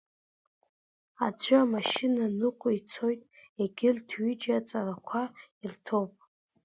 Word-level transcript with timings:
Аӡәы 1.25 1.55
амашьына 1.63 2.23
ныҟәицоит 2.37 3.21
егьырҭ 3.61 4.07
ҩыџьа 4.21 4.55
аҵарақәа 4.59 5.21
ирҭоуп. 5.63 6.11